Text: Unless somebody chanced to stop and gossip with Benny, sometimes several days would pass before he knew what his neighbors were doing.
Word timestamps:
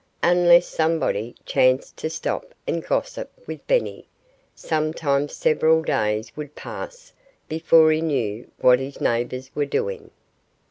Unless 0.23 0.65
somebody 0.65 1.35
chanced 1.45 1.95
to 1.97 2.09
stop 2.09 2.55
and 2.65 2.83
gossip 2.83 3.29
with 3.45 3.67
Benny, 3.67 4.07
sometimes 4.55 5.35
several 5.35 5.83
days 5.83 6.35
would 6.35 6.55
pass 6.55 7.13
before 7.47 7.91
he 7.91 8.01
knew 8.01 8.49
what 8.59 8.79
his 8.79 8.99
neighbors 8.99 9.51
were 9.53 9.63
doing. 9.67 10.09